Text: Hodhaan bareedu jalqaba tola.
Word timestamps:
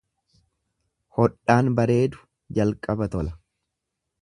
Hodhaan 1.17 1.69
bareedu 1.81 2.25
jalqaba 2.59 3.13
tola. 3.17 3.37